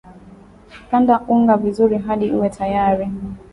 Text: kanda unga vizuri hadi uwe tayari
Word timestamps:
kanda 0.89 1.15
unga 1.33 1.57
vizuri 1.57 1.97
hadi 1.97 2.27
uwe 2.31 2.49
tayari 2.49 3.07